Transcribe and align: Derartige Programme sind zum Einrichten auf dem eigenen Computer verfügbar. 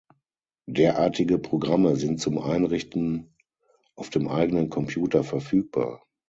Derartige 0.65 1.37
Programme 1.37 1.95
sind 1.95 2.19
zum 2.19 2.39
Einrichten 2.39 3.35
auf 3.93 4.09
dem 4.09 4.29
eigenen 4.29 4.71
Computer 4.71 5.23
verfügbar. 5.23 6.03